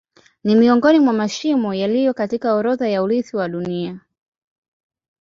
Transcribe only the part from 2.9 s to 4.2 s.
urithi wa Dunia.